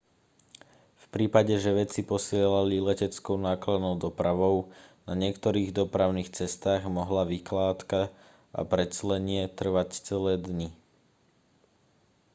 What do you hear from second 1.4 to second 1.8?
že